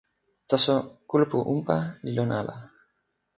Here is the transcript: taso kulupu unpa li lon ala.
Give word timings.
taso 0.49 0.73
kulupu 1.09 1.37
unpa 1.53 1.77
li 2.03 2.11
lon 2.17 2.31
ala. 2.39 2.55